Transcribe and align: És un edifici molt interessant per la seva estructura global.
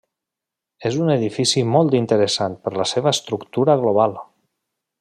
És 0.89 0.95
un 1.01 1.11
edifici 1.15 1.63
molt 1.75 1.97
interessant 1.99 2.57
per 2.65 2.73
la 2.79 2.89
seva 2.93 3.13
estructura 3.17 3.77
global. 3.85 4.17